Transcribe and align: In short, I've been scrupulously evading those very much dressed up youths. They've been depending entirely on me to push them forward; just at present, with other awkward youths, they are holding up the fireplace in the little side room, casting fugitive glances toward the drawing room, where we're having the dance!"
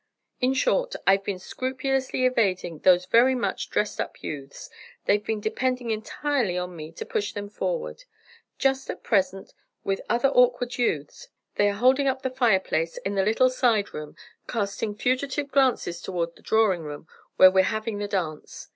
In 0.39 0.55
short, 0.55 0.95
I've 1.05 1.23
been 1.23 1.37
scrupulously 1.37 2.25
evading 2.25 2.79
those 2.79 3.05
very 3.05 3.35
much 3.35 3.69
dressed 3.69 4.01
up 4.01 4.23
youths. 4.23 4.71
They've 5.05 5.23
been 5.23 5.39
depending 5.39 5.91
entirely 5.91 6.57
on 6.57 6.75
me 6.75 6.91
to 6.93 7.05
push 7.05 7.33
them 7.33 7.49
forward; 7.49 8.05
just 8.57 8.89
at 8.89 9.03
present, 9.03 9.53
with 9.83 10.01
other 10.09 10.29
awkward 10.29 10.79
youths, 10.79 11.27
they 11.53 11.69
are 11.69 11.73
holding 11.73 12.07
up 12.07 12.23
the 12.23 12.31
fireplace 12.31 12.97
in 13.05 13.13
the 13.13 13.21
little 13.23 13.51
side 13.51 13.93
room, 13.93 14.15
casting 14.47 14.95
fugitive 14.95 15.51
glances 15.51 16.01
toward 16.01 16.35
the 16.35 16.41
drawing 16.41 16.81
room, 16.81 17.07
where 17.35 17.51
we're 17.51 17.63
having 17.65 17.99
the 17.99 18.07
dance!" 18.07 18.69